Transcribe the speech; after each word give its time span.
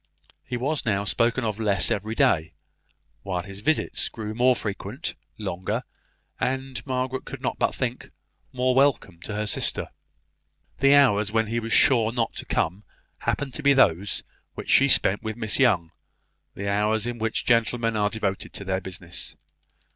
He 0.43 0.57
was 0.57 0.83
now 0.83 1.03
spoken 1.03 1.43
of 1.43 1.59
less 1.59 1.91
every 1.91 2.15
day, 2.15 2.53
while 3.21 3.43
his 3.43 3.59
visits 3.59 4.09
grew 4.09 4.33
more 4.33 4.55
frequent, 4.55 5.13
longer, 5.37 5.83
and, 6.39 6.83
Margaret 6.87 7.23
could 7.23 7.39
not 7.43 7.59
but 7.59 7.75
think, 7.75 8.09
more 8.51 8.73
welcome 8.73 9.19
to 9.21 9.35
her 9.35 9.45
sister. 9.45 9.89
The 10.79 10.95
hours 10.95 11.31
when 11.31 11.45
he 11.45 11.59
was 11.59 11.71
sure 11.71 12.11
not 12.11 12.33
to 12.37 12.45
come 12.45 12.83
happened 13.19 13.53
to 13.53 13.61
be 13.61 13.73
those 13.73 14.23
which 14.55 14.71
she 14.71 14.87
spent 14.87 15.21
with 15.21 15.37
Miss 15.37 15.59
Young 15.59 15.91
the 16.55 16.67
hours 16.67 17.05
in 17.05 17.19
which 17.19 17.45
gentlemen 17.45 17.95
are 17.95 18.09
devoted 18.09 18.53
to 18.53 18.65
their 18.65 18.81
business. 18.81 19.35